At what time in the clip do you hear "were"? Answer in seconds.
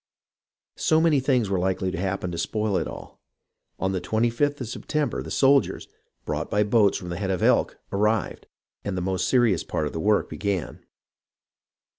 1.47-1.59